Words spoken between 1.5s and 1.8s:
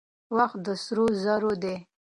دی.